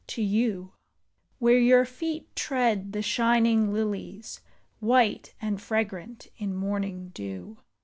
[0.07, 0.71] to you,
[1.37, 4.39] Where your feet tread the shining lihes,
[4.79, 7.59] White and fragrant in morning dew.